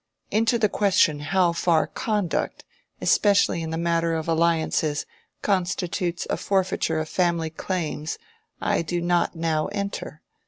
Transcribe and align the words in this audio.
Into 0.31 0.57
the 0.57 0.67
question 0.67 1.19
how 1.19 1.53
far 1.53 1.85
conduct, 1.85 2.65
especially 3.01 3.61
in 3.61 3.69
the 3.69 3.77
matter 3.77 4.15
of 4.15 4.27
alliances, 4.27 5.05
constitutes 5.43 6.25
a 6.27 6.37
forfeiture 6.37 6.97
of 6.99 7.07
family 7.07 7.51
claims, 7.51 8.17
I 8.59 8.81
do 8.81 8.99
not 8.99 9.35
now 9.35 9.67
enter. 9.67 10.23